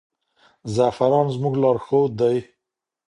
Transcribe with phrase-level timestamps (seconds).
[0.75, 2.37] زعفران زموږ لارښود دی.